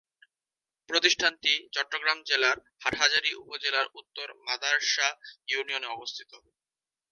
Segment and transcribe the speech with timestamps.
[0.89, 5.07] প্রতিষ্ঠানটি চট্টগ্রাম জেলার হাটহাজারী উপজেলার উত্তর মাদার্শা
[5.47, 6.31] ইউনিয়নে অবস্থিত।